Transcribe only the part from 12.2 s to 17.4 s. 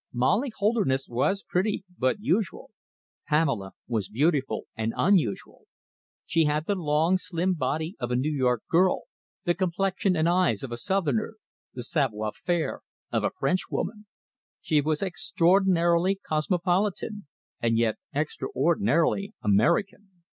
faire of a Frenchwoman. She was extraordinarily cosmopolitan,